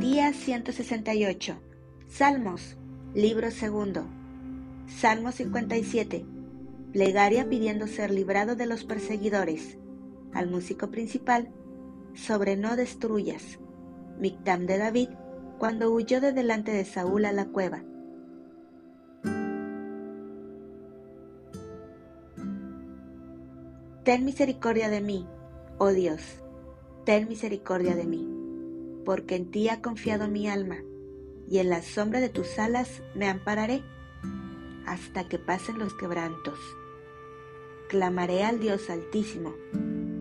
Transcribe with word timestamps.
168. 0.00 1.60
Salmos, 2.08 2.76
libro 3.14 3.50
segundo. 3.50 4.06
Salmo 4.86 5.30
57. 5.30 6.24
Plegaria 6.92 7.48
pidiendo 7.48 7.86
ser 7.86 8.10
librado 8.10 8.56
de 8.56 8.66
los 8.66 8.84
perseguidores. 8.84 9.76
Al 10.32 10.50
músico 10.50 10.90
principal, 10.90 11.50
sobre 12.14 12.56
no 12.56 12.76
destruyas. 12.76 13.58
Mictam 14.18 14.66
de 14.66 14.78
David, 14.78 15.10
cuando 15.58 15.90
huyó 15.92 16.20
de 16.20 16.32
delante 16.32 16.72
de 16.72 16.84
Saúl 16.84 17.26
a 17.26 17.32
la 17.32 17.46
cueva. 17.46 17.82
Ten 24.04 24.24
misericordia 24.24 24.88
de 24.88 25.02
mí, 25.02 25.26
oh 25.78 25.90
Dios, 25.90 26.22
ten 27.04 27.28
misericordia 27.28 27.94
de 27.94 28.04
mí, 28.04 28.39
porque 29.04 29.36
en 29.36 29.50
ti 29.50 29.68
ha 29.68 29.82
confiado 29.82 30.28
mi 30.28 30.48
alma, 30.48 30.78
y 31.48 31.58
en 31.58 31.70
la 31.70 31.82
sombra 31.82 32.20
de 32.20 32.28
tus 32.28 32.58
alas 32.58 33.02
me 33.14 33.28
ampararé, 33.28 33.82
hasta 34.86 35.28
que 35.28 35.38
pasen 35.38 35.78
los 35.78 35.94
quebrantos. 35.94 36.58
Clamaré 37.88 38.44
al 38.44 38.60
Dios 38.60 38.90
altísimo, 38.90 39.54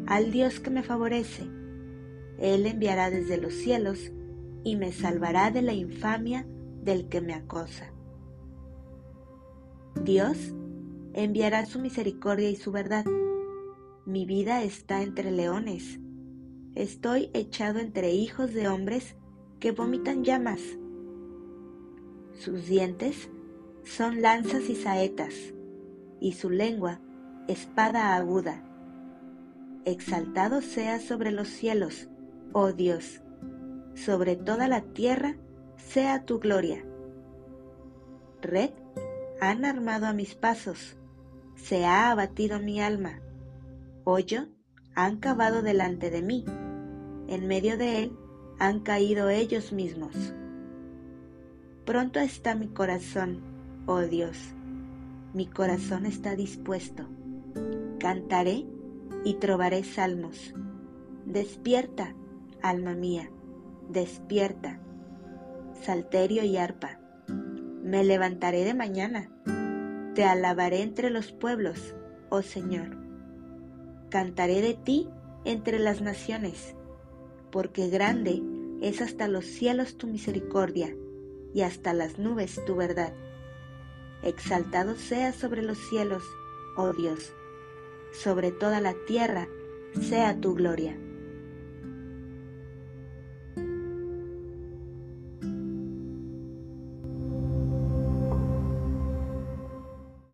al 0.08 0.32
Dios 0.32 0.60
que 0.60 0.70
me 0.70 0.84
favorece. 0.84 1.44
Él 2.40 2.66
enviará 2.66 3.10
desde 3.10 3.38
los 3.38 3.54
cielos 3.54 4.12
y 4.64 4.76
me 4.76 4.92
salvará 4.92 5.52
de 5.52 5.62
la 5.62 5.74
infamia 5.74 6.46
del 6.82 7.10
que 7.10 7.22
me 7.22 7.34
acosa. 7.34 7.94
Dios 10.04 10.54
enviará 11.14 11.66
su 11.66 11.80
misericordia 11.80 12.50
y 12.50 12.56
su 12.56 12.72
verdad 12.72 13.06
mi 14.10 14.26
vida 14.26 14.64
está 14.64 15.04
entre 15.04 15.30
leones. 15.30 16.00
Estoy 16.80 17.30
echado 17.34 17.80
entre 17.80 18.12
hijos 18.14 18.54
de 18.54 18.70
hombres 18.70 19.18
que 19.60 19.74
vomitan 19.74 20.24
llamas. 20.24 20.62
Sus 22.32 22.68
dientes 22.68 23.30
son 23.84 24.22
lanzas 24.22 24.70
y 24.70 24.76
saetas, 24.78 25.34
y 26.22 26.32
su 26.32 26.50
lengua 26.50 27.02
espada 27.50 28.16
aguda. 28.16 28.64
Exaltado 29.84 30.62
sea 30.62 31.02
sobre 31.02 31.32
los 31.32 31.50
cielos, 31.50 32.08
oh 32.54 32.72
Dios, 32.72 33.24
sobre 33.94 34.38
toda 34.38 34.70
la 34.70 34.80
tierra 34.80 35.36
sea 35.76 36.24
tu 36.24 36.40
gloria. 36.40 36.86
Red 38.42 38.72
han 39.42 39.66
armado 39.66 40.06
a 40.06 40.14
mis 40.14 40.34
pasos, 40.34 40.96
se 41.56 41.84
ha 41.84 42.10
abatido 42.10 42.62
mi 42.62 42.80
alma 42.80 43.20
hoyo 44.06 44.48
han 44.96 45.18
cavado 45.18 45.62
delante 45.62 46.10
de 46.10 46.22
mí, 46.22 46.46
en 47.30 47.48
medio 47.48 47.78
de 47.78 48.04
él 48.04 48.12
han 48.60 48.82
caído 48.82 49.30
ellos 49.30 49.72
mismos. 49.72 50.34
Pronto 51.86 52.20
está 52.20 52.56
mi 52.56 52.68
corazón, 52.68 53.42
oh 53.86 54.02
Dios, 54.02 54.38
mi 55.34 55.48
corazón 55.48 56.06
está 56.06 56.36
dispuesto. 56.36 57.08
Cantaré 58.00 58.66
y 59.24 59.36
trovaré 59.36 59.84
salmos. 59.84 60.54
Despierta, 61.26 62.16
alma 62.62 62.96
mía, 62.96 63.30
despierta, 63.90 64.80
salterio 65.82 66.44
y 66.44 66.58
arpa. 66.58 67.00
Me 67.84 68.04
levantaré 68.04 68.66
de 68.66 68.74
mañana, 68.74 69.30
te 70.16 70.26
alabaré 70.26 70.82
entre 70.82 71.10
los 71.10 71.32
pueblos, 71.32 71.96
oh 72.30 72.42
Señor 72.42 73.10
Cantaré 74.10 74.62
de 74.62 74.74
ti 74.74 75.08
entre 75.46 75.78
las 75.78 76.02
naciones, 76.02 76.76
porque 77.52 77.90
grande 77.90 78.42
es 78.82 79.02
hasta 79.02 79.28
los 79.28 79.46
cielos 79.46 79.98
tu 79.98 80.08
misericordia 80.08 80.96
y 81.54 81.62
hasta 81.62 81.94
las 81.94 82.20
nubes 82.20 82.64
tu 82.66 82.76
verdad. 82.76 83.14
Exaltado 84.24 84.96
sea 84.96 85.34
sobre 85.34 85.62
los 85.62 85.78
cielos, 85.90 86.24
oh 86.76 86.94
Dios, 86.94 87.34
sobre 88.12 88.52
toda 88.52 88.82
la 88.82 88.94
tierra 89.08 89.48
sea 90.02 90.40
tu 90.40 90.54
gloria. 90.54 90.98